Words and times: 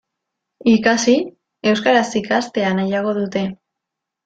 Ikasi, 0.71 1.15
euskaraz 1.73 2.03
ikastea 2.23 2.73
nahiago 2.81 3.17
dute. 3.21 3.47